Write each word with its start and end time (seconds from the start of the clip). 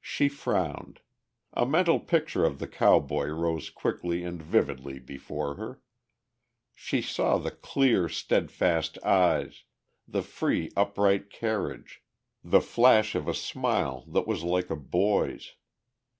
She 0.00 0.28
frowned. 0.28 1.00
A 1.52 1.64
mental 1.64 2.00
picture 2.00 2.44
of 2.44 2.58
the 2.58 2.66
cowboy 2.66 3.26
rose 3.28 3.70
quickly 3.70 4.24
and 4.24 4.42
vividly 4.42 4.98
before 4.98 5.54
her. 5.54 5.80
She 6.74 7.00
saw 7.00 7.38
the 7.38 7.52
clear, 7.52 8.08
steadfast 8.08 8.98
eyes, 9.04 9.62
the 10.08 10.24
free, 10.24 10.72
upright 10.76 11.30
carriage, 11.30 12.02
the 12.42 12.60
flash 12.60 13.14
of 13.14 13.28
a 13.28 13.32
smile 13.32 14.02
that 14.08 14.26
was 14.26 14.42
like 14.42 14.70
a 14.70 14.76
boy's. 14.76 15.54